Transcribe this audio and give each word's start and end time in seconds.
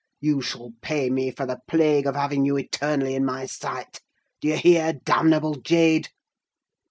You 0.19 0.41
shall 0.41 0.71
pay 0.81 1.11
me 1.11 1.29
for 1.29 1.45
the 1.45 1.59
plague 1.67 2.07
of 2.07 2.15
having 2.15 2.43
you 2.43 2.57
eternally 2.57 3.13
in 3.13 3.23
my 3.23 3.45
sight—do 3.45 4.47
you 4.47 4.57
hear, 4.57 4.93
damnable 4.93 5.53
jade?" 5.61 6.09